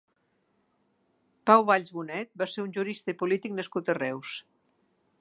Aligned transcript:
Pau 1.49 1.67
Valls 1.69 1.93
Bonet 1.99 2.33
va 2.43 2.49
ser 2.55 2.65
un 2.67 2.75
jurista 2.81 3.15
i 3.17 3.23
polític 3.23 3.57
nascut 3.59 3.93
a 3.93 3.99
Reus. 4.03 4.39